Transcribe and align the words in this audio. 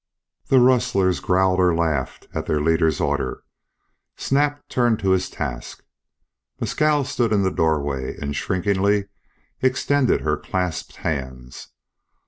The 0.47 0.59
rustlers 0.59 1.19
growled 1.19 1.59
or 1.59 1.75
laughed 1.75 2.27
at 2.33 2.47
their 2.47 2.59
leader's 2.59 2.99
order. 2.99 3.43
Snap 4.17 4.67
turned 4.67 4.97
to 5.01 5.11
his 5.11 5.29
task. 5.29 5.83
Mescal 6.59 7.03
stood 7.03 7.31
in 7.31 7.43
the 7.43 7.51
doorway 7.51 8.17
and 8.17 8.35
shrinkingly 8.35 9.09
extended 9.61 10.21
her 10.21 10.37
clasped 10.37 10.95
hands. 11.05 11.67